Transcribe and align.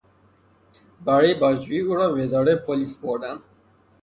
برای 1.05 1.33
بازجویی 1.39 1.79
او 1.81 1.95
را 1.95 2.11
به 2.11 2.23
اداره 2.23 2.55
پلیس 2.55 2.97
بردند. 2.97 3.39